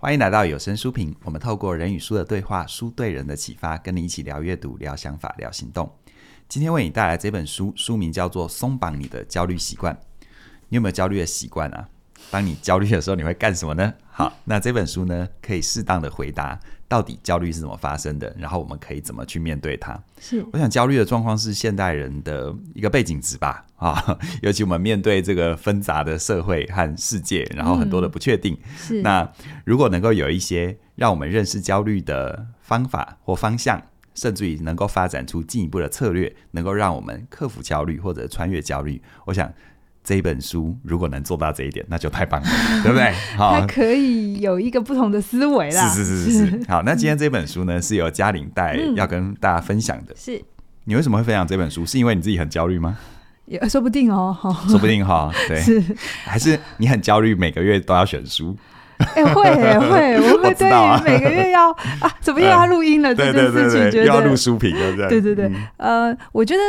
[0.00, 1.12] 欢迎来到有声书评。
[1.24, 5.92] 我们透过人与书的对话，书对人的启发，跟你一起聊阅读、聊想法、聊行动。
[6.48, 9.92] 今天为你带来这本书，书名叫做《松绑你的焦虑习惯》。
[10.68, 11.88] 你有没有焦虑的习惯啊？
[12.30, 13.92] 当你焦虑的时候，你会干什么呢？
[14.08, 20.02] 好，那这本书呢，可以适当的回答到底焦虑是怎么发生的，然后我们可以怎么去面对它。
[20.18, 23.66] 是，我想焦虑的状况是现代人的一个背景值吧。
[23.76, 28.54] 啊，尤其我们面对这个纷杂的社会和世界，然后很多的不确定。
[28.54, 29.30] 嗯、是，那
[29.64, 33.80] 如果能够有一些让我们认识焦虑的方法或方向，
[34.14, 39.52] 甚至于能够发展出进一步的策略，能够让我们克服焦虑或者穿越焦虑，我想。
[40.08, 42.48] 这一本书如果能做到这一点，那就太棒了，
[42.82, 43.12] 对不对？
[43.36, 45.86] 好，它可以有一个不同的思维啦。
[45.90, 46.60] 是是是是是。
[46.72, 50.14] 好，那今天这本书呢，是由嘉玲带要跟大家分享的。
[50.16, 50.42] 是。
[50.84, 51.84] 你为什么会分享这本书？
[51.84, 52.96] 是因为你自己很焦虑吗？
[53.44, 54.34] 也说不定哦。
[54.66, 55.30] 说不定哈。
[55.46, 55.60] 对。
[55.60, 55.84] 是。
[56.24, 58.56] 还是你很焦虑，每个月都要选书？
[59.14, 60.70] 哎，会会，我会对
[61.04, 63.14] 每个月要啊，怎么又要录音了？
[63.14, 65.08] 这件事情，觉得要录书评，对不对？
[65.08, 65.52] 对对对。
[65.76, 66.62] 呃，我觉得。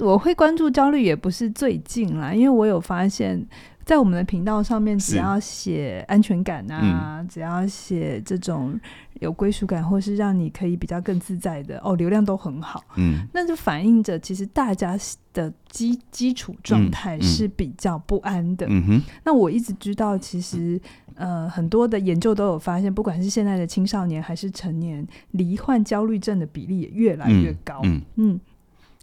[0.00, 3.44] 我会关注焦虑也不是最近啦，因为我有发现，
[3.84, 8.78] 在我们的频道上面，只要写安全感啊，嗯、只要写这种
[9.20, 12.84] 有归属感，或是让你可以比较更自在的哦，流量都很好。
[12.96, 14.96] 嗯，那就反映着其实大家
[15.32, 18.66] 的基基础状态是比较不安的。
[18.68, 20.80] 嗯哼，那我一直知道，其实
[21.16, 27.80] 呃很多的研究都有发现，不管是现在的青少年还是成年，罹患焦虑症的比例也越来越高。
[27.82, 28.00] 嗯。
[28.14, 28.40] 嗯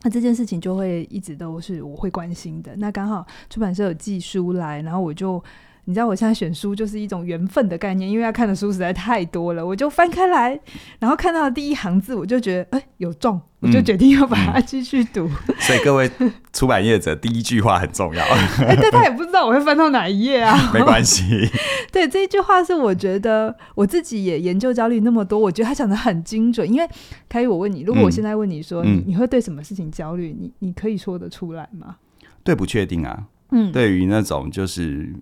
[0.06, 2.76] 那这件事情就会一直都是我会关心的。
[2.78, 5.44] 那刚好出版社有寄书来，然后我就。
[5.86, 10.60] 你知道我现在选书就是一种缘分的概念，因为要看的书实在太多了，我就翻开来，
[10.98, 15.28] 然后看到第一行字，我就觉得哎有中，我就决定要把它继续读。
[15.28, 16.10] 嗯嗯、所以各位
[16.52, 18.26] 出版业者，第一句话很重要。
[18.26, 20.72] 哎，但他也不知道我会翻到哪一页啊。
[20.74, 21.24] 没关系。
[21.94, 26.68] 对，这一句话是我觉得我自己也研究焦虑那么多，我觉得他讲的很精准。
[26.68, 26.90] 因为
[27.30, 30.36] 凯宇，我问你，如果我现在问你说，嗯、你你会对什么事情焦虑？
[30.38, 31.98] 你你可以说得出来吗？
[32.44, 33.26] 对，不确定啊。
[33.52, 35.14] 嗯，对于那种就是。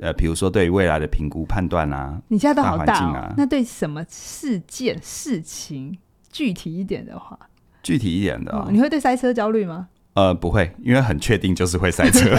[0.00, 5.98] 呃，比如说对于未来的评估判断啊，你现在都好大哦，啊，那对什么事件事情
[6.32, 7.38] 具体一点的话，
[7.82, 9.88] 具体一点的，哦，你会对塞车焦虑吗？
[10.14, 12.30] 呃，不会，因为很确定就是会塞车，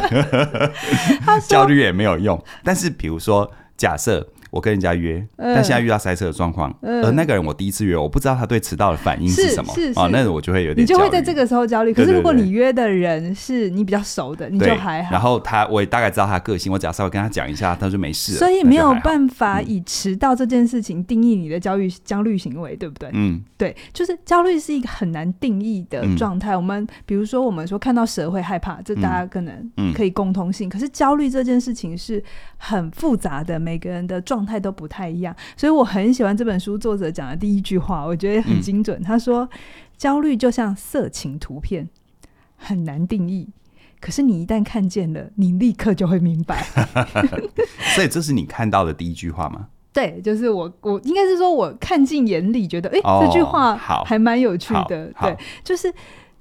[1.47, 2.41] 焦虑也没有用。
[2.63, 4.27] 但是比如说，假设。
[4.51, 11.93] 我跟人家约，但现在遇到塞车的状况，而那个人我第一次约，我不知道他对迟到的反应是什么，啊，那个我就会有点，你就会在这个时候焦虑。
[11.93, 15.11] 可是如果你约的人是你比较熟的，你就还好。
[15.11, 18.39] 然后他，我也大概知道他的个性，我只要稍微跟他讲一下，他就没事了。
[18.39, 23.09] 所以没有办法以迟到这件事情定义你的焦虑焦虑行为，对不对？
[23.13, 26.57] 嗯，对，就是焦虑是一个很难定义的状态。
[26.57, 30.67] 我们比如说，我们说看到蛇会害怕，这大家可能可以共通性。
[30.67, 32.21] 可是焦虑这件事情是
[32.57, 38.99] 很复杂的，每个人的状态都不太一样，所以我很喜欢这本书作者讲的第一句话，我觉得很精准。
[38.99, 39.49] 嗯、他说
[39.97, 41.89] ：“焦虑就像色情图片，
[42.55, 43.49] 很难定义，
[43.99, 46.65] 可是你一旦看见了，你立刻就会明白。
[47.95, 49.67] ”所以这是你看到的第一句话吗？
[49.93, 53.75] 对，就是我，我应该是说我看进眼里，觉得哎，哦、这句话
[54.05, 55.11] 还蛮有趣的。
[55.21, 55.93] 对，就是。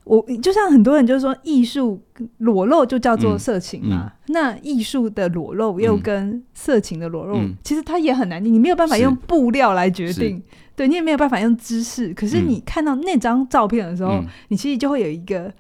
[0.05, 2.03] 我就像很多人就是说，艺术
[2.39, 4.07] 裸露就叫做色情嘛。
[4.07, 10.43] 嗯嗯、那艺术的裸露又跟色情的裸露，嗯、其实它也很难定，你没有办法用布料来决定，
[10.75, 12.13] 对，你也没有办法用姿势。
[12.15, 15.53] 可是你看到那张照片的时候，嗯、你其实就会有一个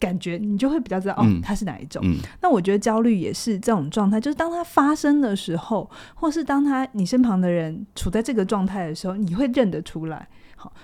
[0.00, 2.02] 感觉，你就会比较知道、嗯、哦，它是哪一种。
[2.04, 10.26] 嗯、那我觉得焦虑也是这种状态，就是当它发生的时候，或是当它你身旁的人处在这个状态的时候，你会认得出来。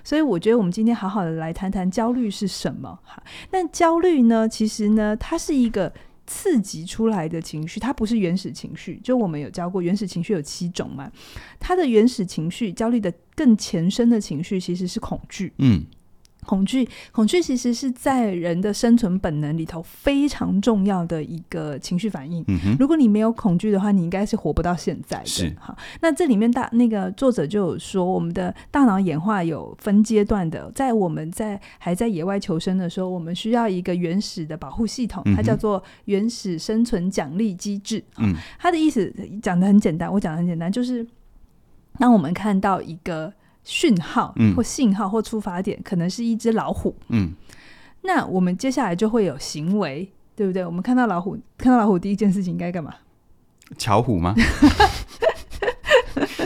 [0.04, 2.98] 所以我觉得我们今天好好的来谈谈焦虑是什么。
[3.04, 5.92] 哈，那焦虑呢，其实呢，它是一个
[6.26, 9.00] 刺激出来的情绪，它不是原始情绪。
[9.02, 11.10] 就我们有教过，原始情绪有七种嘛，
[11.58, 15.52] 它的原始情绪，焦虑的更前身的情绪其实是恐惧。
[15.58, 15.84] 嗯。
[16.44, 22.44] 恐惧，恐惧其实是在人的生存本能里头非常重要的一个情绪反应。
[22.48, 25.26] 嗯、哼如果你没有恐惧的话，你应该是活不到现在的。
[25.26, 38.02] 是好，那这里面大那个作者就有说，我们的大脑演化有分阶段的，在我们在还在野外求生的时候，我们需要一个原始的保护系统，它叫做原始生存奖励机制。
[38.18, 41.06] 嗯，它的意思讲的很简单，我讲的很简单，就是
[41.98, 43.32] 当我们看到一个。
[43.64, 46.94] 讯号或信号或出发点，可能是一只老虎。
[47.08, 47.32] 嗯，
[48.02, 50.64] 那我们接下来就会有行为，对不对？
[50.64, 52.94] 我们看到老虎，看到老虎，第一件事情应该干嘛？
[53.78, 54.34] 巧虎吗？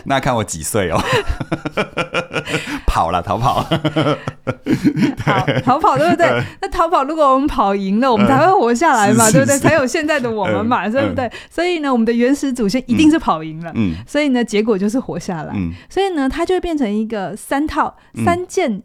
[0.06, 1.00] 那看我几岁哦？
[2.86, 3.62] 跑了，逃跑。
[5.24, 6.42] 好，逃跑对不对？
[6.62, 9.58] 那逃跑，如果我们跑赢了，我们才会活下来嘛，对不对？
[9.58, 11.30] 才有现在的我们嘛，对不对？
[11.50, 17.94] 所以呢，我们的原始祖先一定是跑赢了，嗯，所以呢，结果就是活下来，嗯，所以呢，它就会变成一个三套
[18.24, 18.82] 三件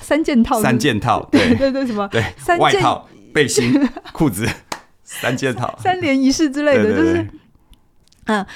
[0.00, 2.08] 三件套，三件套，对对对，什么？
[2.08, 2.24] 对，
[2.58, 4.48] 外套、背心、裤子，
[5.02, 7.28] 三件套，三连仪式之类的，就是，
[8.26, 8.46] 嗯。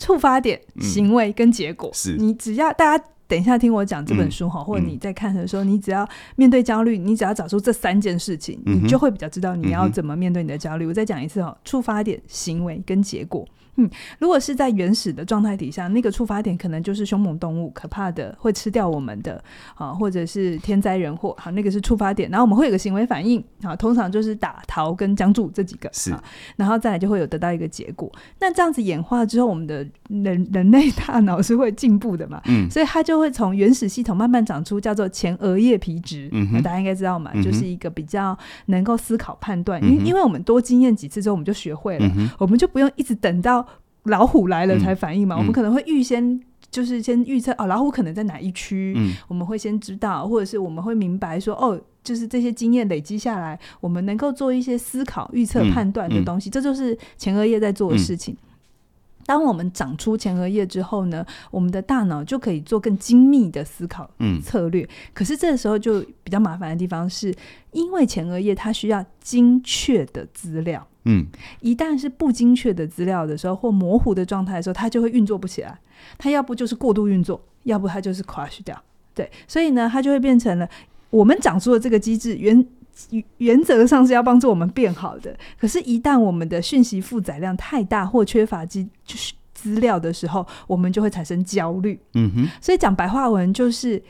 [0.00, 10.86] 触发点、行为跟结果，你只要大家等一下听我讲这本书哈，嗯、或者你在看的时候，嗯、你只要面对焦虑，你只要找出这三件事情，嗯、你就会比较知道你要怎么面对你的焦虑。
[10.86, 13.46] 嗯、我再讲一次哈，触发点、行为跟结果。
[13.76, 13.88] 嗯，
[14.18, 19.42] 如果是在原始的状态底下，那个触发点可能就是凶猛动物，可怕的会吃掉我们的
[19.74, 22.28] 啊，或者是天灾人祸，好，那个是触发点。
[22.30, 26.14] 然后我们会有个行为反应，啊，通常就是打、逃跟僵住这几个，是，
[26.56, 28.10] 然后再来就会有得到一个结果。
[28.40, 32.42] 那这样子演化之后，我们的人人类大脑是会进步的嘛？
[32.46, 38.36] 嗯，所以它就会从原始系统慢慢长出叫做前额叶皮质，嗯哼，大家应该知道嘛，嗯、就是一个比较
[38.66, 43.66] 能够思考判断，因、嗯、因为我们多经验几次之后，我们就学会了，嗯、我们就不用一直等到。
[44.10, 45.36] 老虎来了才反应嘛？
[45.36, 46.38] 嗯、我们可能会预先
[46.70, 48.92] 就是先预测哦，老虎可能在哪一区？
[48.96, 58.34] 嗯、我们会先知道，或者是我们会明白说哦，就是这些经验累积下来，我们能够做一些思考、预测、判断的东西，嗯嗯、这就是前额叶在做的事情。
[58.34, 58.46] 嗯、
[59.26, 64.08] 当我们长出前额叶之后呢，我们的大脑就可以做更精密的思考
[64.42, 64.82] 策略。
[64.84, 67.34] 嗯、可是这时候就比较麻烦的地方是，
[67.72, 70.86] 因为前额叶它需要精确的资料。
[71.04, 71.26] 嗯，
[71.60, 75.78] 一旦是不精确的资料的时候，或模糊的状态的时候，它就会运作不起来。
[76.18, 78.80] 它要不就是过度运作，要不它就是 crash 掉。
[79.14, 80.68] 对，所以呢，它就会变成了
[81.10, 82.66] 我们讲出的这个机制，原
[83.38, 85.34] 原则上是要帮助我们变好的。
[85.58, 91.98] 可是，一旦我们的讯息负载量太大或缺乏机就是资料的时候，我们就会产生焦虑。
[92.14, 94.02] 嗯哼，所以讲白话文就是，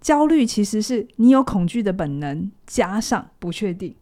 [0.00, 3.94] 焦虑其实是你有恐惧的本能加上不确定，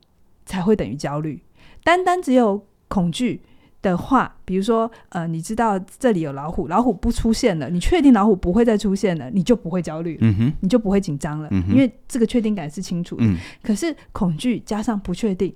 [0.45, 1.41] 才会等于焦虑。
[1.83, 3.41] 单单只有恐惧
[3.83, 13.25] 的话，比如说，呃，你知道这里有老虎，老虎不出现了，你确定老虎不会再出现了，你就不会焦虑，嗯哼，你就不会紧张了，嗯，因为这个确定感是清楚的。
[13.25, 15.55] 嗯，可是恐惧加上不确定。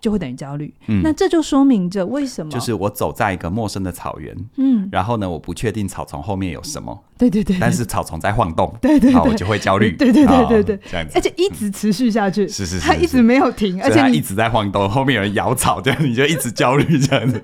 [0.00, 2.50] 就会等于焦虑，嗯，那这就说明着为什么？
[2.50, 17.42] 就是我走在一个陌生的草原，嗯，然后呢，我不确定草丛后面有什么，对对对，但是草丛在晃动，对对，然后我就会焦虑， 对对对对对，这样子，而且一直持续下去，是是是，它一直没有停，而且它一直在晃动，后面有人咬草，这样你就一直焦虑这样子，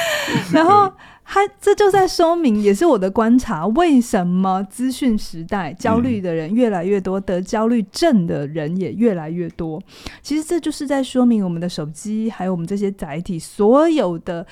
[0.52, 0.92] 然后。
[1.26, 9.82] 他这就在说明，也是我的观察，为什么资讯时代焦虑的人越来越多，得焦虑症的人也越来越多。
[10.22, 14.46] 其实这就是在说明，我们的手机还有我们这些载体，所有的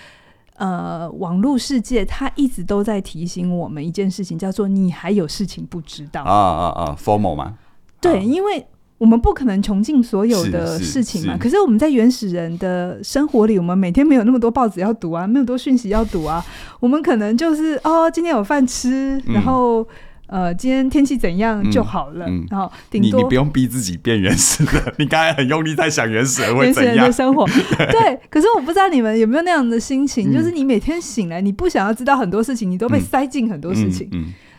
[0.56, 7.58] 呃网络世界，它一直都在提醒我们一件事情，叫做你还有事情不知道啊啊啊，formal 吗？
[8.00, 8.66] 对，因为。
[9.02, 11.32] 我们不可能穷尽所有的事情嘛，是。
[11.32, 16.44] 是是，可是我们在原始人的生活里，我们每天没有那么多报纸要读啊，没有多讯息要读啊，
[16.78, 19.84] 我们可能就是哦，今天有饭吃，嗯、然后
[20.28, 27.44] 呃，今天天气怎样就好了，嗯嗯、然后顶多不用逼自己变原始人， 你刚才很用力在想原始人会怎样原始人的生活，
[27.76, 34.08] 对，对，可是我不知道你们有没有那样的心情，嗯、就是你每天醒来，你不想要知道很多事情，你都被塞进很多事情，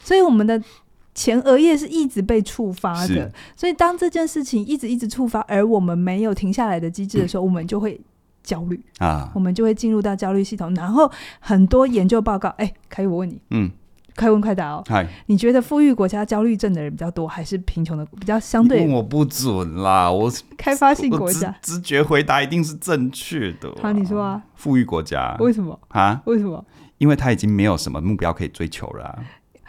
[0.03, 0.61] 所以我们的。
[1.15, 7.99] 前额叶是一直被触发的，所以当这件事情一直一直触发，而我们没有停下来的机制的时候，嗯、我们就会
[8.41, 10.73] 焦虑啊，我们就会进入到焦虑系统。
[10.75, 13.69] 然后很多研究报告，哎、欸，可以我问你，嗯，
[14.15, 18.79] 快问快答哦，嗨你觉得富裕国家焦虑症的人比较多，还是贫穷的比较相对？
[18.79, 23.71] 问我不准啦，我开发性国家直，直觉回答一定是正确的。
[23.81, 26.21] 好，你说啊，富裕国家为什么啊？
[26.25, 26.65] 为什么？
[26.97, 29.19] 因为他已经没有什么目标可以追求了、啊。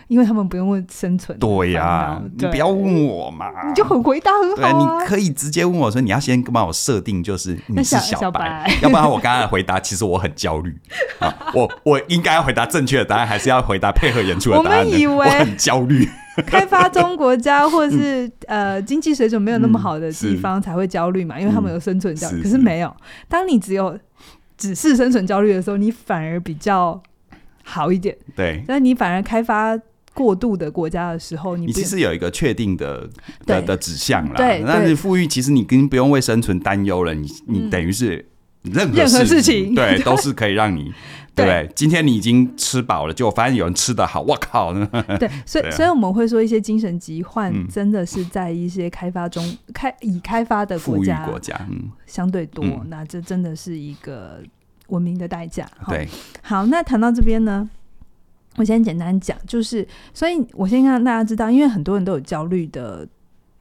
[0.09, 1.39] 因为他们不用问生存。
[1.39, 10.77] 对呀、啊，你不要问我嘛，你就很回答很好、啊、对，你可以直接问我说，你要先帮我设定，就是你是小白，小白 要不然我刚刚的回答其实我很焦虑
[11.19, 11.35] 啊。
[11.55, 14.85] 我我应该要回答正确的答案，还是要回答配合演出的答案？
[14.85, 16.09] 我们以为我很焦虑。
[16.47, 18.33] 开发中国家或是、嗯、
[18.75, 22.43] 呃经济水准没有那么好的地方才会焦虑嘛，嗯、因为他们有生存焦虑。
[22.43, 22.95] 可是没有，
[23.29, 23.97] 当你只有
[24.57, 27.01] 只是生存焦虑的时候，你反而比较
[27.63, 28.17] 好一点。
[28.35, 29.79] 对，但你反而开发。
[30.15, 33.11] 过度的国家的时候，你，你其实有一个确定的
[33.45, 34.35] 的的指向啦。
[34.37, 37.13] 对，但是富裕其实你根本不用为生存担忧了。
[37.13, 38.25] 你你等于是
[38.63, 40.93] 任何事情，事情对，对 都是可以让你
[41.35, 41.71] 对对？
[41.75, 44.73] 今天你已经吃饱了，就发现有人吃的好，我靠！
[45.19, 52.65] 对，所所以我们会说，一些精神疾患真的是在一些开发中、嗯、开已开发的国家国家，嗯，相对多。
[52.65, 54.41] 嗯、那这真的是一个
[54.89, 55.69] 文明的代价。
[55.89, 56.09] 对，
[56.41, 57.69] 好，那谈到这边呢？
[58.57, 63.07] 我先简单讲，就是，所以我先让大家知道，因为很多人都有焦虑的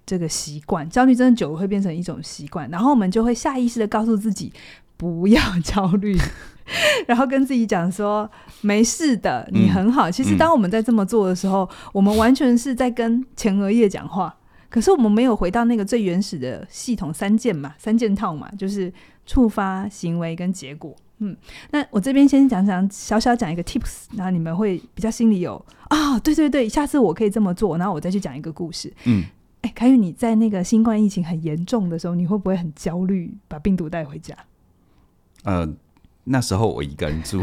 [0.06, 4.54] 这个习惯，焦虑真的久了会变成一种习惯，然后我们就会下意识的告诉自己
[4.98, 6.16] 不要焦虑，
[7.08, 8.30] 然后跟自己讲说
[8.62, 10.10] 没事的，你很好。
[10.10, 14.36] 嗯、其实当我们在这么做的时候，嗯、我们完全是在跟前额叶讲话，
[14.70, 18.94] 可是我们没有回到那个最原始的系统三件嘛，三件套嘛，就是
[19.26, 20.96] 触发、行为跟结果。
[21.26, 21.38] 嗯，
[21.72, 25.56] 那我这边先讲讲，小小讲一个 tips，然后你们会比较心里有
[25.88, 28.92] 啊、哦，对对对，下次我可以这么做，然后我再去讲一个故事。
[29.06, 29.24] 嗯，
[29.62, 34.36] 哎，凯宇，你在那个新冠疫情很严重的时候，你会不会很焦虑，把病毒带回家？
[35.44, 35.66] 呃，
[36.26, 37.42] 那时候我一个人住，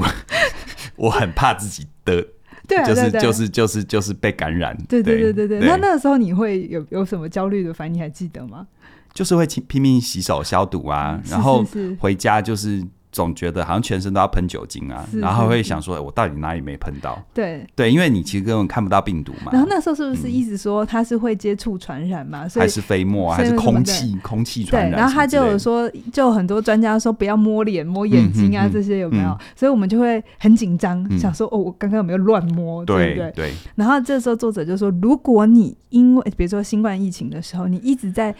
[0.96, 2.20] 我很怕自己得，
[2.68, 4.76] 对、啊，就是就是就是就是被感染。
[4.86, 7.94] 对对对对对，对那那个时候你会有有什么焦虑的反应？
[7.94, 8.66] 你还记得吗？
[9.14, 11.64] 就是会拼命洗手消毒啊，然后
[11.98, 12.86] 回家就是。
[13.12, 17.20] 总觉得好像全身都要喷酒精啊，然后会想说，我到底哪里没喷到？
[17.34, 19.50] 对对，因为你其实根本看不到病毒嘛。
[19.52, 22.46] 然后那时候是不是一直说它是会接触传染嘛？
[22.54, 23.36] 还是飞沫啊？
[23.36, 24.92] 还是空气空气传染？
[24.92, 29.36] 然后他就有说，就很多专家说不要摸脸、摸眼睛啊，这些有没有？
[29.56, 32.84] 所以我们就会很紧张，想说哦，我刚刚有没有乱摸？
[32.84, 33.32] 对？
[33.34, 33.52] 对。
[33.74, 38.32] 然后这时候作者就说，如果你因为比如说新冠疫情的时候，你一直在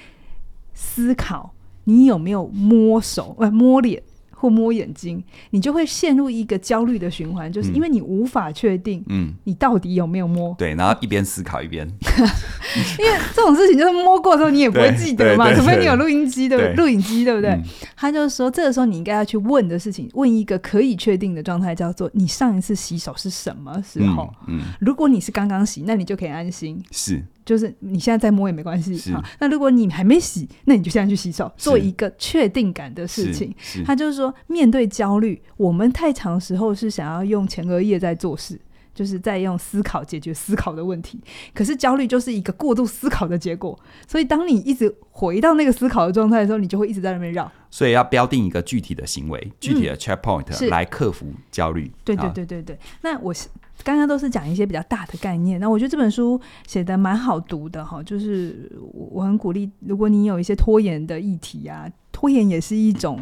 [0.74, 1.52] 思考
[1.84, 4.00] 你有没有摸手、摸脸。
[4.40, 10.54] 或摸眼睛，你就会陷入一个焦虑的循环，就是因为你无法确定，嗯，你到底有没有摸？
[10.58, 11.86] 对，然后一边思考一边，
[12.98, 16.72] 因为这种事情就是摸过之后你也不会记得嘛，除非你有录音机，对？
[16.74, 17.60] 录影机，对不对？
[17.94, 24.32] 他就是说，这个时候你应该要去问的事情，问一个可以确定的状态，叫做你上一次洗手是什么时候？
[24.48, 26.82] 嗯，如果你是刚刚洗，那你就可以安心。
[26.90, 27.22] 是。
[27.44, 29.24] 就是你现在再摸也没关系啊。
[29.38, 33.54] 那如果你还没洗，那你就现在去洗手，做一个确定感的事情。
[33.84, 38.60] 他就是说，面对焦虑，我们太长时候是想要用前额叶在做事，
[38.94, 41.20] 就是在用思考解决思考的问题。
[41.54, 43.78] 可是焦虑就是一个过度思考的结果。
[44.06, 47.50] 所以当你一直回到那个思考的状态的时候，你就会一直在那边绕。
[47.70, 51.90] 所以要标定一个具体的行为、具体的 checkpoint 来克服焦虑。
[52.04, 52.78] 对对对对对。
[53.02, 53.48] 那我是。
[53.82, 63.18] 刚刚都是讲一些比较大的概念，那我觉得这本书写的蛮好读的哈，就是我很鼓励，如果你有一些拖延的议题啊，拖延也是一种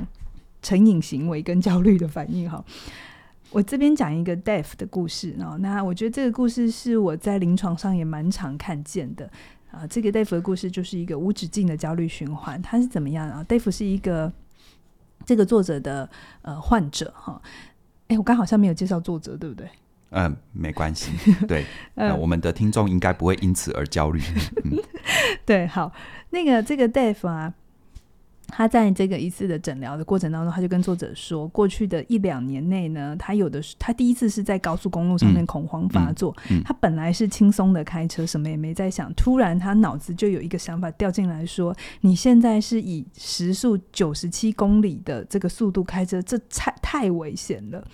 [0.61, 2.65] 成瘾行为跟焦虑的反应哈。
[3.51, 9.31] 我这边讲一个 Dave 的故事哦，那我觉得这个故事是我在临床上也蛮常看见的
[9.71, 9.87] 啊。
[9.87, 14.31] 这个 Dave 的故事就是一个无止境的焦虑循环，他是怎么样啊？Dave 是一个
[15.25, 16.09] 这个作者的
[16.43, 17.41] 呃患者哈。
[18.09, 19.69] 哎，我刚好像没有介绍作者，对不对？
[20.11, 21.13] 嗯，没关系。
[21.49, 21.65] 对，
[21.95, 24.21] 呃，我们的听众应该不会因此而焦虑。
[24.65, 24.79] 嗯，
[25.47, 25.93] 对，好，
[26.31, 27.55] 那个这个 Dave 啊。
[28.49, 36.35] 他在这个一次的诊疗的过程当中，他就跟作者说，过去的一两年内呢，他有的他第一次是在高速公路上面恐慌发作。
[36.49, 47.87] 嗯嗯嗯、他本来是轻松的开车，什么也没在想，突然他脑子就有一个想法掉进来说：“你现在是以时速九十七公里的这个速度开车，这太太危险了。”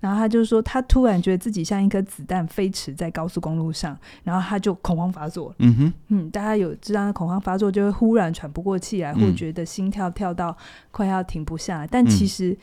[0.00, 5.54] 然后他就说，他突然觉得自己像一颗子弹飞驰在高速公路上，然后他就恐慌发作。
[5.58, 9.99] 嗯哼，嗯，大家有知道恐慌发作就会忽然喘不过气来，或觉得心跳。
[10.00, 10.56] 要跳到
[10.90, 12.56] 快要停不下来，但其实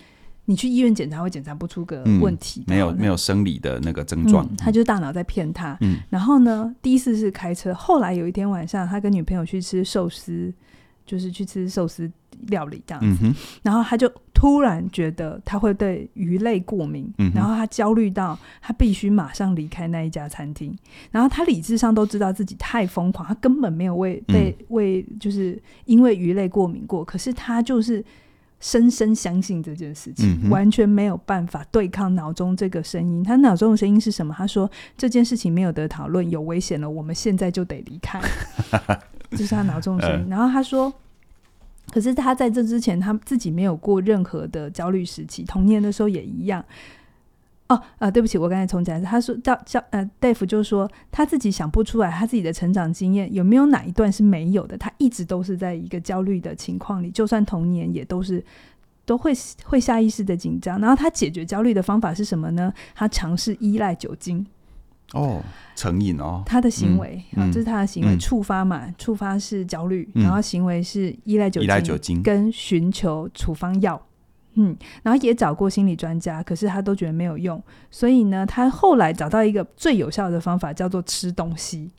[0.46, 5.77] 你去医院检查会检查不出个问题，没有没有生理的那个症状，嗯，他就是大脑在骗他。
[5.82, 10.53] 嗯，然后呢，第一次是开车，后来有一天晚上，他跟女朋友去吃寿司，
[11.08, 12.12] 就是去吃寿司
[12.50, 13.34] 料理这样子，嗯，
[13.64, 20.78] 然后他就突然觉得他会对鱼类过敏，嗯，然后他焦虑到他必须马上离开那一家餐厅，
[21.10, 28.06] 然后他理智上都知道自己太疯狂，他根本没有为被为就是因为鱼类过敏过，可是他就是。
[28.60, 33.24] 深深相信这件事情，嗯、完全没有办法对抗脑中这个声音。
[33.24, 34.34] 他脑中的声音是什么？
[34.36, 38.20] 他说这件事情没有得讨论，有危险了，我们现在就得离开。
[39.31, 40.24] 这是他脑中的声音。
[40.24, 40.93] 呃、然后他说，
[41.91, 46.63] 可是他在这之前，他自己没有过任何的焦虑时期，童年的时候也一样。
[47.69, 49.01] 哦，呃，对不起，我刚才重讲。
[49.03, 54.77] 他说叫叫呃，Dave 就说他自己想不出来他自己的成长经验有没有哪一段是没有的。
[54.77, 58.41] 他一直都是在一个焦虑的情况里，就算童年也都是
[59.03, 59.34] 都会
[59.65, 60.79] 会下意识的紧张。
[60.79, 62.74] 然后他解决焦虑的方法是什么呢？
[62.96, 64.48] 他尝试依赖酒精。
[65.14, 65.42] 哦，
[65.76, 66.44] 成瘾哦。
[66.46, 68.94] 他的行为啊，这是他的行为触发嘛？
[68.98, 74.02] 触发是焦虑，嗯、然后行为是依赖酒精，依赖酒精跟寻求处方药。
[74.60, 77.62] 嗯，然后也找过心理专家，可是他都觉得没有用，
[77.92, 81.92] 所以呢，他后来找到一个最有效的方法，叫做吃东西。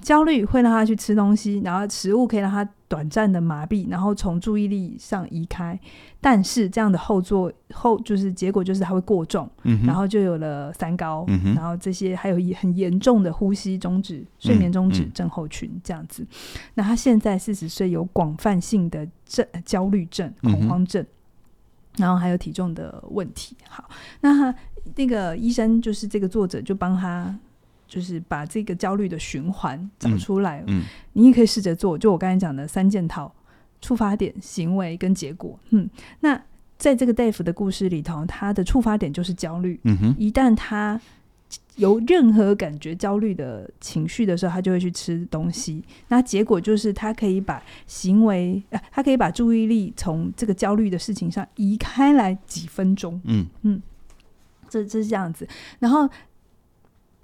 [0.00, 5.78] 焦虑会让他去吃东西，然后食物可以让他短暂的麻痹，然后从注意力上移开。
[6.20, 16.26] 但是这样的后座后就是结果就是他会过重，嗯、然后就有了三高，嗯、然后这些还有很严重的呼吸中止、睡眠中止症候群这样子。
[16.74, 21.08] 那他现在四十岁，有广泛性的症焦虑症、恐慌症，嗯、
[21.98, 23.56] 然后还有体重的问题。
[23.68, 23.88] 好，
[24.20, 24.58] 那他
[24.94, 27.36] 那个医生就是这个作者就帮他。
[27.86, 31.96] 就是把这个焦虑的循环找出来，嗯，嗯，你也可以试着做。
[31.96, 33.32] 就我刚才讲的三件套：
[33.80, 35.58] 触发点、行为跟结果。
[35.70, 35.88] 嗯，
[36.20, 36.40] 那
[36.76, 39.78] 在这个 Dave 的故事里头，他的触发点就是焦虑。
[39.84, 41.00] 嗯哼，一旦他
[41.76, 45.82] 有任何感觉焦虑的情绪的时候，他就会去吃东西。
[46.08, 53.20] 那结果就是他可以把行为，呃，他可以把注意力从这个焦虑的事情上移开来几分钟。
[53.24, 53.80] 嗯嗯，
[54.68, 55.46] 这这是这样子。
[55.78, 56.10] 然后。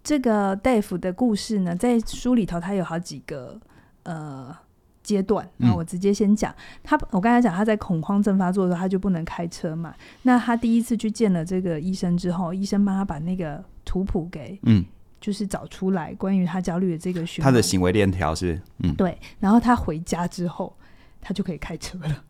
[0.02, 3.61] 这个 Dave 的故事呢，在书里头，他有好几个
[4.02, 4.56] 呃
[5.02, 5.49] 阶段。
[5.59, 6.99] 那我直接先讲、嗯、他。
[7.11, 9.94] 我刚才讲他在恐慌症发作的时候，他就不能开车嘛。
[10.23, 14.85] 那他第一次去见了这个医生之后，医生帮他把那个图谱给嗯，
[15.21, 19.16] 就是找出来关于他焦虑的这个循环，他的行为链条是嗯对。
[19.38, 20.76] 然后他回家之后，
[21.21, 22.25] 他就可以开车了。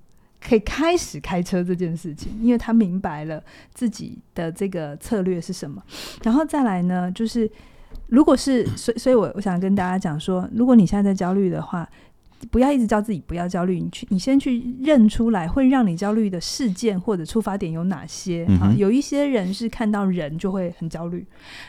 [0.45, 5.81] 可以开始开车这件事情，因为他明白了自己的这个策略是什么。
[6.25, 7.49] 然后再来呢，就是
[8.09, 11.89] 如果是 所以，所以我我想跟大家讲说，如果你现在在焦虑的话，
[12.51, 18.45] 不要一直叫自己不要焦虑，你去你先去认出来会让你焦虑的事件或者出发点有哪些。
[18.49, 21.25] 嗯、啊，有一些人是看到人就会很焦虑，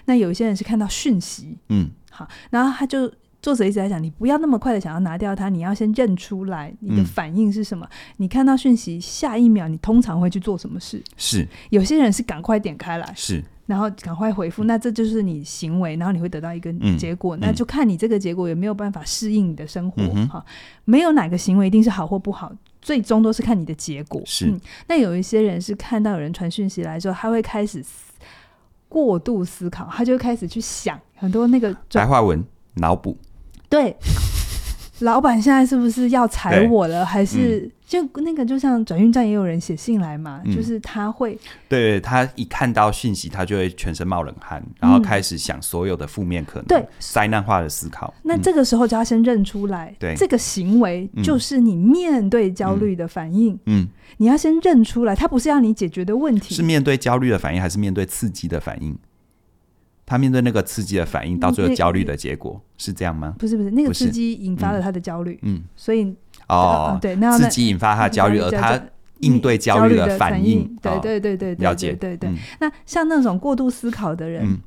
[0.06, 1.58] 那有一些人是看到讯息。
[1.70, 3.12] 嗯，好，然后他就。
[3.44, 7.86] 作者一直在讲，你不要那么快的想要拿掉它，你要先认出来你的反应是什么。
[7.86, 11.04] 嗯、你看到讯息，下一秒你通常会去做什么事？
[11.18, 20.42] 是有些人是赶快点开来，是然后赶快回复，那这就是你行为，然后你会得到一个结果，嗯、那就看你这个结果有没有办法适应你的生活哈。
[20.86, 22.50] 没有哪个行为一定是好或不好，
[22.82, 24.22] 最终都是看你的结果。
[24.24, 27.84] 是、嗯、那有一些人是看到有人传讯息来之后，他会开始
[28.88, 32.42] 过度思考，他就会开始去想很多那个白话文
[32.76, 33.18] 脑补。
[33.74, 33.96] 对，
[35.02, 37.04] 老板现在是不是要裁我了？
[37.04, 41.36] 还是、嗯、就那个，就像转运站也有人写信来嘛，嗯、就是他会，
[41.68, 46.86] 对他一看到讯息，他就会全身冒冷汗，然后开始想所有的负面可能，对。
[47.00, 48.14] 灾难化的思考。
[48.22, 53.58] 那这个时候就要先认出来，对、嗯、这个行为就是你面对焦虑的反应。
[53.66, 58.96] 嗯，你要先认出来，他不是要你解决的问题，是面对焦虑的反应，还是面对刺激的反应？
[60.06, 63.34] 他面对那个刺激的反应，到最后焦虑的结果是这样吗？
[63.40, 66.14] 不是不是，那个刺激引发了他的焦虑，嗯，所以
[66.50, 68.80] 哦，对，那刺激引发他的焦虑，而他
[69.20, 72.30] 应对焦虑的反应，对对对对，了解，对对。
[72.60, 74.60] 那像那种过度思考的人，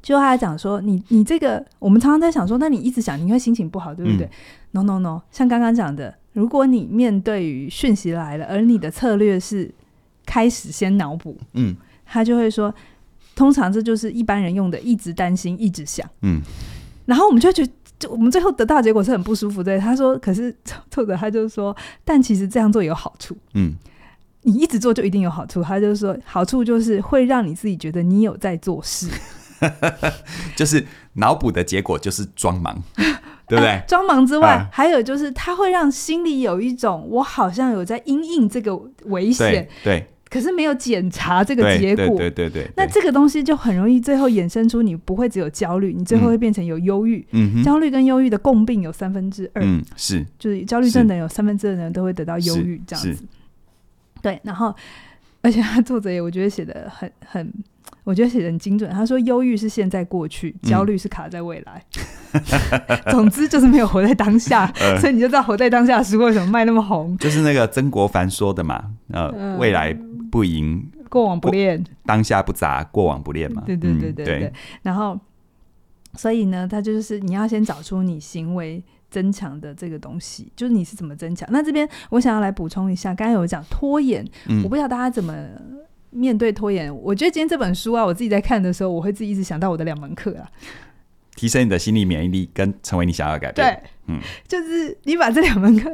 [0.00, 4.30] 就他讲说，你你这个，我们常常在想说，那你一直想，你会心情不好，对不对
[4.70, 9.74] ？No No No，像刚刚讲的，如果你面对于讯息来了，而你的策略是
[10.24, 12.72] 开始先脑补，嗯，他就会说。
[13.38, 16.42] 通常这就是一般人用的，一直担心，一直想，嗯，
[17.06, 19.62] 然后我们就觉得，就我们最后得到的结果是很不舒服。
[19.62, 20.52] 对，他说，可是
[20.90, 21.74] 作者他就说，
[22.04, 23.76] 但其实这样做有好处，嗯，
[24.42, 25.62] 你一直做就一定有好处。
[25.62, 29.08] 他就说，好处就是会让你自己觉得你有在做事，
[30.56, 32.82] 就是脑补的结果就是装忙，
[33.46, 33.68] 对不对？
[33.68, 40.04] 啊、装忙之外，啊、还有就是他会让心里有一种我好像有在因应这个危险，对。
[40.28, 47.26] 对可是没有检查这个结果，对对对对，那这个东西就很容易最后衍生出你不会只有焦虑，你最后会变成有忧郁。
[47.30, 53.24] 嗯，焦虑跟忧郁的共病有三分之二，嗯，是，就是焦虑症的人有三分之二的人都会得到忧郁这样子。
[54.20, 54.74] 对，然后
[55.40, 57.52] 而且他作者也我觉得写的很很，
[58.04, 58.90] 我觉得写的很精准。
[58.90, 61.84] 他说忧郁是现在过去，焦虑是卡在未来。
[63.10, 64.66] 总之就是没有活在当下，
[65.00, 67.16] 所以你就知道活在当下的书为什么卖那么红。
[67.18, 69.96] 就是那个曾国藩说的嘛，呃，未来。
[70.30, 73.62] 不赢，过往不恋，当下不杂，过往不恋嘛。
[73.64, 74.44] 对对对对对。
[74.44, 75.18] 嗯、然后，
[76.12, 81.48] 所以呢，他就是你要先找出你行为增强的这个东西，就是你是怎么增强。
[81.50, 85.34] 那这边我想要来补充一下，刚才有讲拖延，嗯、我不知道大家怎么
[86.10, 86.94] 面对拖延。
[87.02, 90.48] 我觉得今天这本书啊，我自己在看的时候，我会自己一直想到我的两门课啊。
[91.36, 93.64] 提升你的心理免疫力，跟成为你想要的改变。
[93.64, 95.88] 对，嗯，就是你把这两门课，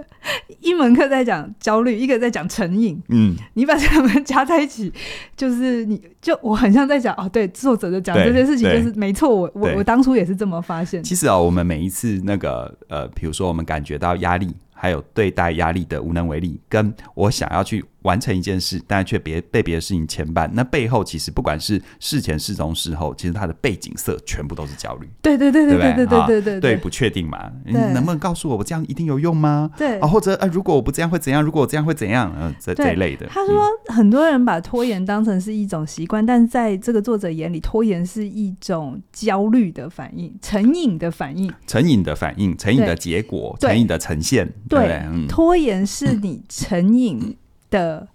[0.60, 2.98] 一门课在讲焦虑，一个在讲成瘾。
[3.10, 4.90] 嗯，你把这两门加在一起，
[5.36, 9.28] 就是你就我很像在讲哦，对，作者的讲这件事情就是没错。
[9.36, 11.04] 我我我当初也是这么发现。
[11.04, 20.48] 其实哦，我们每一次那个呃，比如说我们感觉到压力，还有对待压力的无能为力，跟我想要去完成一件事，但却别被别的事情牵绊。
[20.54, 25.08] 那背后其实不管是事前、事中、事后，其实它的背景色全部都是焦虑。
[25.20, 27.50] 对对对对对对对对对对，不确定嘛？
[27.66, 29.70] 你能不能告诉我，我这样一定有用吗？
[29.76, 31.42] 对啊，或者呃，如果我不这样会怎样？
[31.42, 32.32] 如果我这样会怎样？
[32.38, 33.26] 嗯，这这一类的。
[33.26, 44.52] 他说，很多人把拖延当成是一种习惯，但在这个作者眼里，拖延是一种焦虑的反应，成瘾的反应，成瘾的反应，成瘾的结果，成瘾的呈现。
[44.68, 47.36] 对，拖延是你成瘾
[47.70, 48.06] 的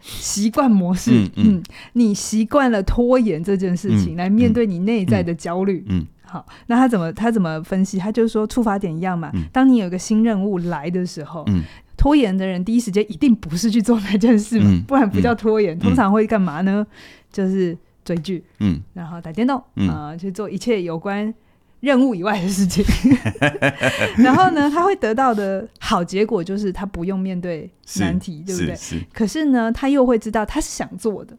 [0.00, 1.10] 习惯模式。
[1.12, 5.84] 嗯嗯，你习惯了拖延这件事情来面对你内在的焦虑。
[5.88, 7.98] 嗯，好，那他怎么他怎么分析？
[7.98, 9.30] 他就是说，触发点一样嘛。
[9.52, 11.44] 当你有个新任务来的时候，
[11.96, 15.78] 拖延的人第一时间一定不是去做那件事嘛，不然不叫拖延。
[15.78, 16.86] 通常会干嘛呢？
[17.30, 21.34] 就是追剧，嗯，然后打电动，啊，去做一切有关。
[21.80, 22.84] 任务以外的事情，
[24.18, 28.76] 然后呢，他会得到的好结果就是他不用面对难题，对不对？
[29.12, 31.36] 可是呢，他又会知道他是想做的，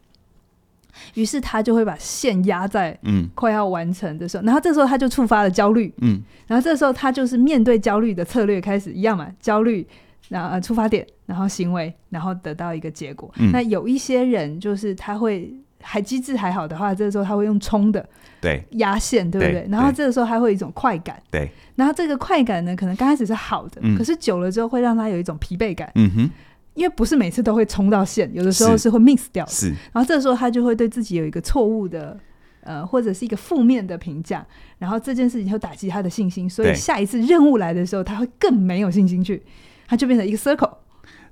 [1.15, 9.85] 于是他就会把线压在嗯快要完成的时候，嗯、然后这时候他就触发了焦虑，嗯，然后这时候他就是面对焦虑的策略开始一样嘛，焦虑，
[10.29, 13.29] 然后出发点，然后行为，然后得到一个结果。
[13.39, 15.53] 嗯、那有一些人就是他会。
[15.81, 18.07] 还机制还好的话，这个时候他会用冲的，
[18.41, 19.67] 对，压线，对不对？
[19.69, 21.49] 然后这个时候他会有一种快感，对。
[21.75, 26.29] 然后这个快感呢，可能刚开始是好的，可是久了之后会让他有一种疲惫感，嗯哼。
[26.75, 29.67] 因为不是每次都会冲到线，有的时候是会 miss 掉，是。
[29.91, 32.17] 然后这个时候他就会对自己有一个错误的，
[32.61, 34.45] 呃，或者是一个负面的评价，
[34.77, 39.43] 然后这件事情就打击他的信心，所以下一次任务来的时候，他会更没有信心去，
[39.87, 40.71] 他就变成一个 circle。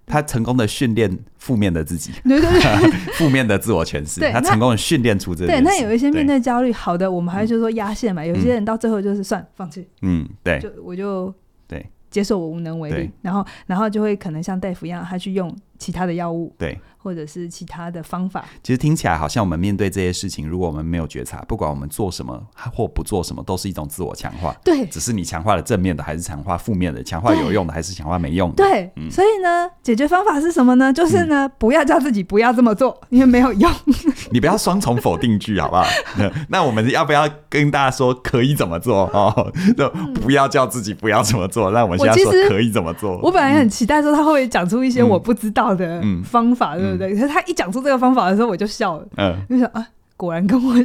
[0.07, 4.21] 他成功的训练负面的自己，对对对， 负面的自我诠释。
[4.31, 5.47] 他成功的训练出这个。
[5.47, 6.39] 对，那有一些面对。
[6.39, 8.25] 焦虑，好的，我们还是就说压线嘛。
[8.25, 11.31] 有些人到最后就是算放弃，嗯，对，就我就
[11.67, 11.85] 对。
[12.09, 16.77] 接受我无能为力，然后然后就会可能像大夫一样，他去用其他的药物，对。
[16.99, 22.37] 或者是其他的方法，其实听起来好像我们面对这些事情，如果我们没有觉察，不管我们做什么
[22.75, 24.53] 或不做什么，都是一种自我强化。
[24.61, 27.01] 对，只是你强化了正面的，还是强化负面的？
[27.01, 28.55] 强化有用的，还是强化没用的？
[28.57, 30.91] 对，嗯、所以呢，解决方法是什么呢？
[30.91, 33.71] 就是呢，嗯、不要叫自己不要这么做，因为没有用。
[34.31, 35.85] 你不要双重否定句，好不好？
[36.49, 39.05] 那我们要不要跟大家说可以怎么做？
[39.13, 39.89] 哦，就
[40.21, 41.71] 不要叫自己不要怎么做。
[41.71, 43.17] 那我们现在说可以怎么做？
[43.23, 47.13] 我本来很期待说他会不会讲出一些我不知道的方法，嗯、对不对？
[47.15, 47.81] 可是他一讲出。
[47.81, 49.07] 这个方法的时候，我就笑了。
[49.17, 50.75] 嗯，就想啊，果然跟我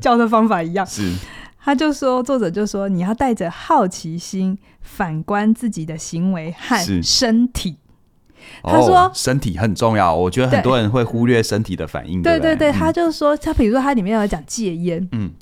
[0.00, 0.84] 教的方法一样。
[0.86, 1.12] 是，
[1.62, 7.76] 他就说，作者就说，你要带着好奇心反观自己的行为和身体。
[8.62, 10.14] 他说，身体很重要。
[10.14, 12.22] 我觉得很多人会忽略身体的反应。
[12.22, 15.06] 对对对，他就说，他比如说，他里面有讲戒烟。
[15.12, 15.32] 嗯。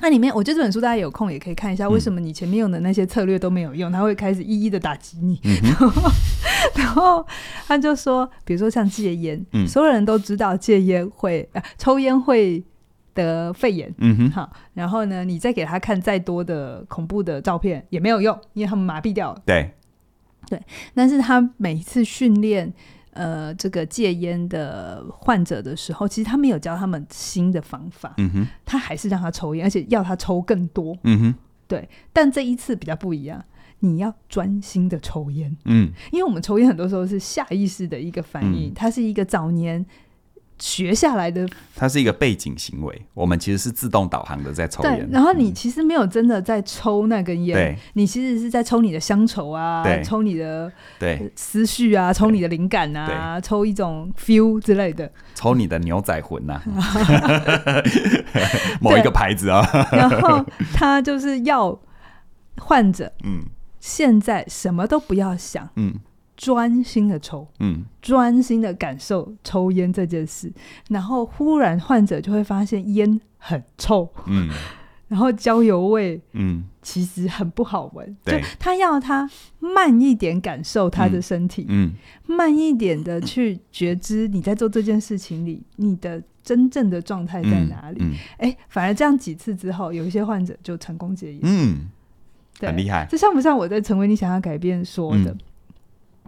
[0.00, 3.90] 那里面，我觉得这本书大家有空也可以看一下，为什么你前面用的那些策略都没有用？
[3.90, 5.40] 他会开始一一的打击你。
[6.76, 7.26] 然后
[7.66, 12.62] 他就说，比如说像戒烟，嗯、所有人都知道戒烟会、啊、抽烟会
[13.14, 13.92] 得肺炎。
[13.98, 19.42] 嗯哼，好，然后呢，你再给他看再多的恐怖的照片也没有用，因为他们麻痹掉了。
[19.46, 19.72] 对，
[20.48, 20.60] 对，
[20.94, 22.72] 但是他每一次训练。
[23.16, 31.34] 呃，这个戒烟的患者的时候，其实他没有教他们新的方法，嗯哼，他还是让他抽烟，而且要他抽更多，嗯哼，
[31.66, 31.88] 对。
[32.12, 33.42] 但这一次比较不一样，
[33.80, 39.84] 你要专心的抽烟，嗯，因为我们抽烟很多时候是下意识的一个反应，嗯、它是一个早年。
[40.58, 43.02] 学下来的，它是一个背景行为。
[43.14, 51.30] 我们其实是自动导航的在抽烟，然后你其实没有真的在抽那根烟，嗯、你其实是在抽你的乡愁啊，抽你的对。
[51.36, 56.62] 思绪啊，抽你的灵感啊，抽一种 feel 之类的，抽你的牛仔魂呐、啊，
[58.80, 59.66] 某一个牌子啊。
[59.92, 61.78] 然后他就是要
[62.58, 63.44] 患者，嗯，
[63.78, 65.94] 现在什么都不要想，嗯。
[66.36, 70.52] 专心的抽，嗯，专心的感受抽烟这件事，
[70.90, 74.50] 然后忽然患者就会发现烟很臭，嗯，
[75.08, 81.90] 然后焦油味，嗯，其实很不好闻，对，就他要他慢一点感受他的身体，嗯，
[82.26, 88.00] 嗯，慢一点的去觉知你在做这件事情里，你的真正的状态在哪里？
[88.36, 88.50] 哎、嗯。
[88.50, 91.88] 嗯，反而这样几次之后，有一些患者就成功戒烟，嗯，
[92.58, 95.30] 对，很厉害，这像不像我在成为你想要改变说的？
[95.30, 95.38] 嗯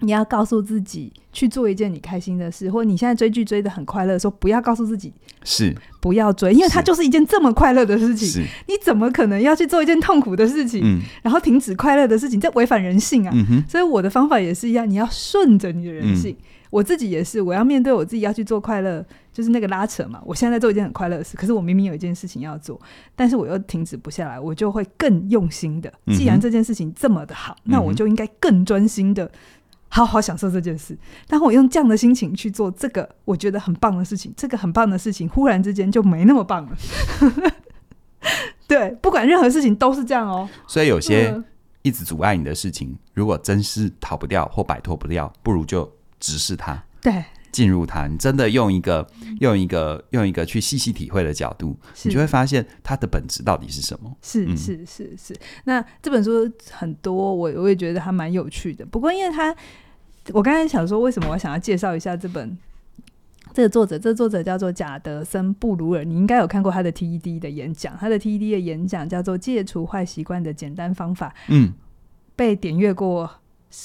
[0.01, 5.13] 你要告诉自己去做一件你开心的事，或者你现在追剧追的很快乐的时候，不要告诉自己
[5.45, 12.41] 是不要追，因为它就是一件这么快乐的事情，你怎么可能要去做一件痛苦的事情，嗯、然后停止快乐的事情？
[12.41, 13.33] 这违反人性啊！
[13.35, 16.33] 嗯、所以我的方法也是一样，你要顺着你的人性。
[16.33, 20.21] 嗯、我自己也是，我要面对我自己要去做快乐，就是那个拉扯嘛。
[20.25, 22.81] 我现在在做一件很快乐的事，可是我明明有一件事情要做，
[23.17, 25.93] 但是我又停止不下来，我就会更用心的。
[26.17, 29.31] 既然这件事情这么的好，嗯、那我就应该更专心的。
[29.89, 30.97] 好好享受这件事。
[31.27, 36.77] 当我用这样的心情去做这个我觉得很棒的事情，这个很棒的事情，忽然之间就没那么棒了。
[38.67, 40.49] 对，不管任何事情都是这样哦。
[40.67, 41.35] 所以有些
[41.83, 46.83] 一直阻碍你的事情，嗯、如果真是逃不掉或摆脱不掉，不如就直视它。
[47.01, 47.25] 对。
[47.51, 49.07] 进入它，你真的用一个
[49.41, 54.17] 用一个用一个去细细体会的角度，你就会发现它的本质到底是什么？
[54.23, 55.37] 是、嗯、是是是。
[55.65, 58.85] 那这本书很多，我我也觉得它蛮有趣的。
[58.87, 59.55] 不过，因为它，
[60.33, 62.57] 我刚才想说，为什么我想要介绍一下这本
[63.55, 63.99] 这个作者？
[63.99, 67.97] 这个作者叫做贾德森·布鲁尔，你应该有看过他的 TED 的演讲。
[67.99, 71.73] 他的 TED 的演讲叫做《戒除坏习惯的简单方法》，嗯，
[72.37, 73.31] 被点阅过。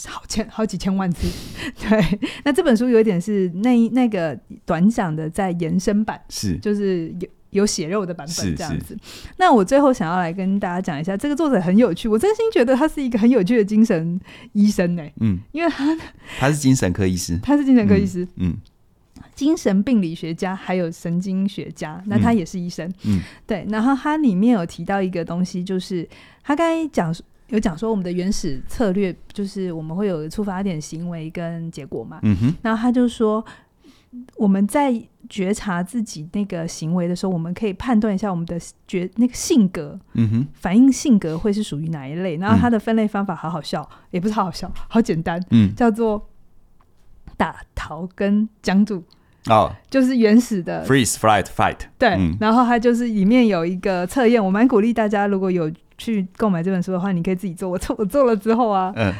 [0.07, 1.27] 好千好几千万字，
[1.77, 2.19] 对。
[2.45, 8.97] 那这本书有一点是那那个短讲的在延伸版，是就是有有血肉的版本这样子。
[9.37, 14.19] 那我最后想要来跟大家讲一下，这个作者很有趣，我真心觉得他是一个很有趣的精神
[14.53, 15.03] 医生呢。
[15.19, 15.95] 嗯，因为他
[16.39, 18.57] 他是精神科医师，他是精神科医师，嗯，嗯，
[19.35, 23.65] 精神病理学家还有神经学家，那他也是医生，嗯，对。
[23.69, 26.07] 然后他里面有提到一个东西，就是
[26.41, 27.13] 他刚才讲。
[27.53, 32.19] 有讲说我们的原始策略就是我们会有出发点、行为跟结果嘛。
[32.23, 32.55] 嗯哼。
[32.63, 33.45] 然后他就说，
[34.35, 34.91] 我们在
[35.29, 42.37] 觉察自己那个行为的时候，我们可以判断一下我们的觉那个性格，嗯哼，反应性格会是属于哪一类。
[42.37, 46.27] 然后他的分类方法好好笑，嗯、也不是好好笑，好简单，嗯，叫做
[47.37, 49.03] 打逃跟僵住。
[49.47, 51.77] 哦，就是原始的 freeze, flight, fight。
[51.99, 55.71] 对、嗯，然后他就是里面有一个测验，我蛮鼓励大家如果有。
[55.97, 57.69] 去购买这本书的话，你可以自己做。
[57.69, 59.13] 我做我做了之后啊，嗯，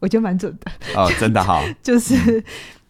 [0.00, 0.70] 我觉得蛮准的。
[0.94, 1.62] 哦，真的好。
[1.82, 2.42] 就是，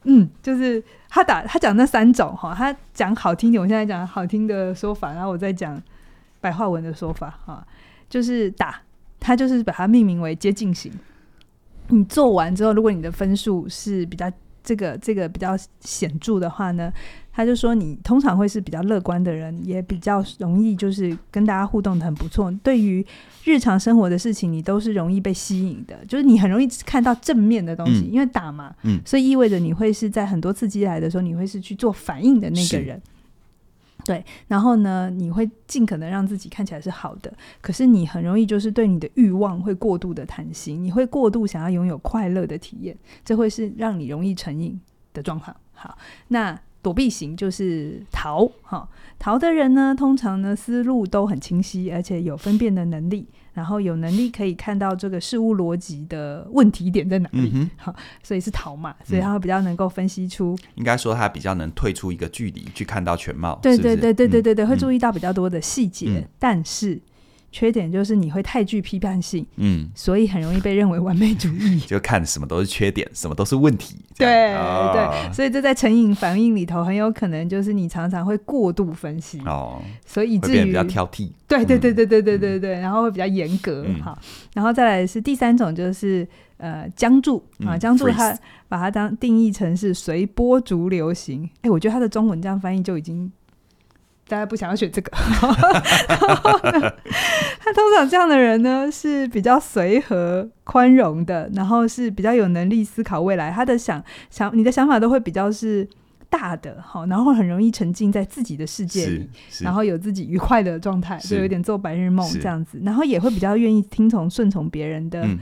[0.05, 5.81] 嗯，就是他打他讲那三种哈，他讲好听点，我现在讲好听的说法，然后我再讲
[6.41, 7.67] 白话文的说法哈。
[8.09, 8.81] 就是打，
[9.19, 10.93] 他就是把它命名为接近型。
[11.89, 14.31] 你做完之后，如果你的分数是比较
[14.63, 16.93] 这个这个比较显著的话呢，
[17.37, 22.51] 他就说，你通常会是比较乐观的人，也比较容易就是跟大家互动的很不错。
[22.63, 23.05] 对于
[23.45, 32.99] 日常生活的事情，你都是容易被吸引的，就是你很容易看到正面的东西，嗯、因为打嘛，嗯，所以意味着你会是在很多刺激来的时候，你会是去做反应的那个人。
[34.07, 44.81] 对，然后呢，你会尽可能让自己看起来是好的，可是你很容易就是对你的欲望会过度的贪心，你会过度想要拥有快乐的体验，这会是让你容易成瘾
[45.13, 45.55] 的状况。
[45.75, 46.59] 好，那。
[46.87, 67.01] 躲避型就是逃，哈，逃的人呢，通常呢思路都很清晰，而且有分辨的能力，然后有能力可以看到这个事物逻辑的问题点在哪里，好、嗯，所以是逃嘛，所以他会比较能够分析出，应该说他比较能退出一个距离去看到全貌，对对对对对对对，嗯、会注意到比较多的细节，嗯、但是。
[67.53, 73.97] 缺点就是你会太具批判性，嗯，所以很容易被认为完美主义， 就看什么都是缺点，什么都是问题。
[74.19, 81.31] 对、哦、对，所以这在成瘾反应里头很有可能就是你常常会过度分析哦，所以以至于比较挑剔。
[81.49, 83.85] 对对对对对对对对，然后会比较严格。
[83.87, 84.19] 嗯、好，
[84.55, 86.27] 然后再来是第三种就是
[86.59, 88.37] 呃僵住啊，僵住它
[88.69, 91.49] 把它当定义成是随波逐流型。
[91.63, 93.31] 哎，我觉得它的中文这样翻译就已经。
[94.29, 95.11] 大家不想要选这个，
[97.61, 103.53] 他通常这样的人呢是比较随和、宽容的，然后是比较有能力思考未来。
[103.53, 105.89] 他的想想，你的想法都会比较是
[106.29, 112.81] 大的，好，然后很容易沉浸在自己的世界里，然后有自己愉快的状态，就有点做白日梦这样子。
[112.85, 115.39] 然后也会比较愿意听从、顺从别人的、嗯、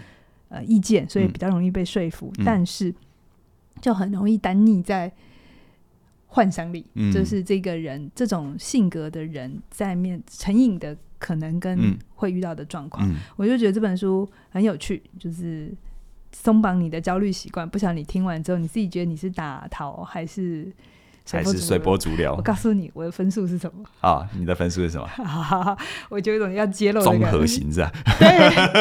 [0.50, 2.94] 呃意见，所以比较容易被说服，嗯、但是
[3.80, 5.10] 就很容易单溺在。
[6.34, 15.72] 幻想力，就是这个人、嗯、这种性格的人在面成瘾的可能跟会遇到的状况、嗯，我就觉得这本书很有趣，就是
[16.32, 17.68] 松绑你的焦虑习惯。
[17.68, 20.72] 不晓得你听完之后，你自己觉得你是打逃还是？
[21.30, 22.34] 还是随波逐流。
[22.36, 23.82] 我告诉你，我的分数是什么？
[24.00, 25.08] 啊、哦，你的分数是什么？
[26.10, 27.90] 我就有一种要揭露综合型是吧？
[28.18, 28.28] 对，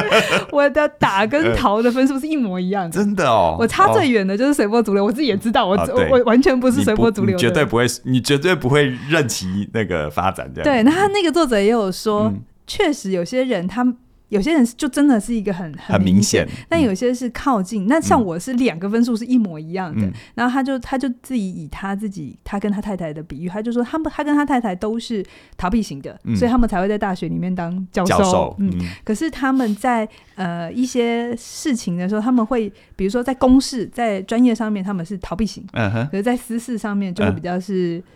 [0.52, 2.92] 我的打跟逃的分数是一模一样的。
[2.92, 5.08] 真的哦，我差最远的就是随波逐流、哦。
[5.08, 10.64] 我自己也知道，我、哦、我完全不是随波逐流，绝对不会，你绝对不会任其那个发展这样。
[10.64, 13.96] 对，那他那个作者也有说，嗯、确实有些人他。
[14.30, 17.86] 有些人就真的是一个很很明显，但有些是靠近。
[17.86, 25.24] 嗯、那像我是两个分数是一模一样的，嗯、然后他就他就自己以他自己他跟他太太的比喻，他就说他们他跟他太太都是
[25.56, 28.18] 逃避型的、嗯，所以他们才会在大学里面当教授。
[28.18, 38.02] 教授嗯，嗯，可是他们在呃一些事情的时候，他们会比如说在公事在专业上面他们是逃避型，嗯哼，可是在私事上面就会比较是。
[38.06, 38.14] 呃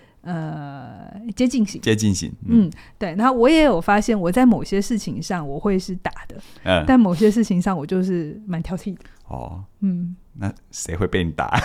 [1.35, 3.15] 接近型，接近型，嗯，嗯，对。
[3.15, 8.99] 然后我也有发现，我在某些事情上我会是打的，嗯，但某些事情上我就是蛮挑剔的。
[9.27, 11.59] 哦，嗯，那谁会被你打？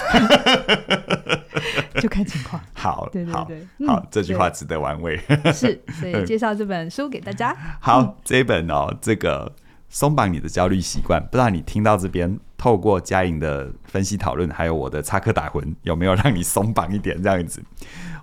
[2.00, 2.60] 就看情况。
[2.72, 5.16] 好，对对对，好，嗯、这句话值得玩味。
[5.52, 7.56] 是，所以介绍这本书给大家。
[7.80, 9.52] 好，嗯、这一本哦，这个
[9.88, 17.62] 松绑你的焦虑习惯，不知道你听到这边，透过嘉颖的分析讨论，还有我的插科打诨，有没有让你松绑一点这样子？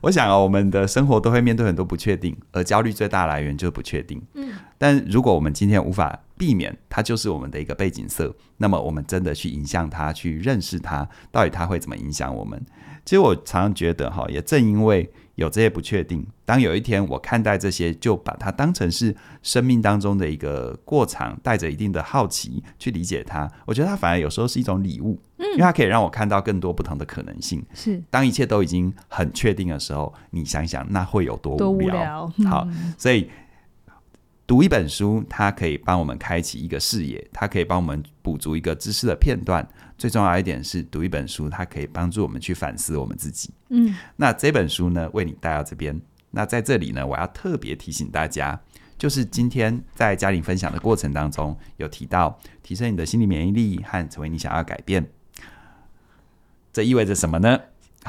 [0.01, 4.21] 我想啊，我们的生活都会面对很多不确定，而焦虑最大来源就是不确定。
[4.33, 12.65] 嗯，但如果我们今天无法避免，它就是我们的一个背景色，那么我们真的去影响它，去认识它，到底它会怎么影响我们？
[13.03, 27.61] 其实我常常觉得哈，也正因为有这些不确定，当有一天我看待这些，就把它当成是生命当中的一个过场，带着一定的好奇去理解它，我觉得它反而有时候是一种礼物，嗯，因为它可以让我看到更多不同的可能性。
[27.73, 31.67] 是，当一切都已经很确定的时候，你想想那会有多无聊？
[31.67, 32.33] 多无聊。
[32.37, 33.29] 嗯、好，所以。
[34.49, 39.63] 读一本书，它可以帮我们开启一个视野，它可以帮我们补足一个知识的片段。
[39.95, 43.53] 最重要一点是，读一本书，它可以帮助我们去反思我们自己。
[43.67, 46.01] 嗯，那这本书呢，为你带到这边。
[46.31, 48.59] 那在这里呢，我要特别提醒大家，
[48.97, 55.07] 就是今天在佳莹分享的过程当中，有提到提升你的心理免疫力和成为你想要改变。
[56.73, 57.59] 这意味着什么呢？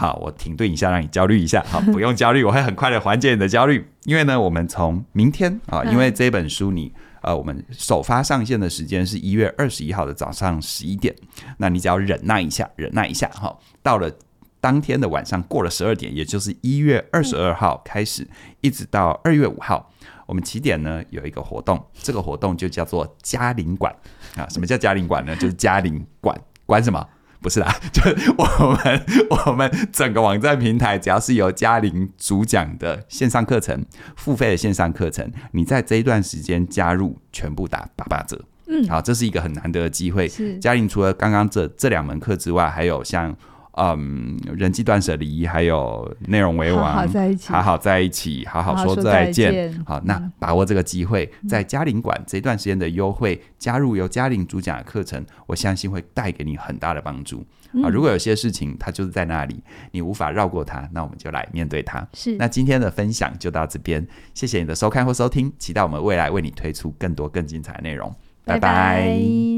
[0.00, 1.62] 好，我停顿一下，让你焦虑一下。
[1.68, 3.86] 好， 不用焦虑，我会很快的缓解你的焦虑。
[4.04, 11.14] 因为呢，我们从明天啊，因为这本书你呃，我们首发上线的时间是一月二十一号的早上十一点，
[11.58, 13.54] 那你只要忍耐一下，忍耐一下哈。
[13.82, 14.10] 到了
[14.58, 18.26] 当天的晚上过了十二点，也就是一月二十二号开始，
[18.62, 19.92] 一直到二月五号，
[20.24, 23.94] 我们起点呢有一个活动，这个活动就叫做嘉陵馆
[24.34, 24.48] 啊。
[24.48, 25.36] 什么叫嘉陵馆呢？
[25.36, 26.34] 就是嘉陵馆，
[26.64, 27.06] 管什么？
[27.40, 28.02] 不是啦， 就
[28.36, 29.02] 我们
[29.46, 33.84] 我们整个网站平台，只要是由嘉玲主讲的线上课程，
[34.16, 38.44] 付费的线上课程，你在这一段时间加入，全部打八八折。
[38.66, 40.28] 嗯，好，这是一个很难得的机会。
[40.28, 43.36] 是嘉玲除了刚刚这这两门课之外，还有像。
[43.72, 49.48] 嗯，人际断舍离，还有内容为王，好好在一起，好好在一起，好好说再见。
[49.48, 57.46] 好，再见好，那把握这个机会，嗯、在嘉陵馆这段时间的优惠，加入由嘉玲主讲的课程，我相信会带给你很大的帮助。
[57.72, 62.06] 嗯、啊，如果有些事情它就是在那里，你无法绕过它，那我们就来面对它。
[62.12, 64.04] 是，那今天的分享就到这边，
[64.34, 68.12] 谢谢你的收看或收听，期待我们未来为你推出更多更精彩的内容。
[68.44, 68.60] 拜拜。
[68.60, 69.50] 拜拜。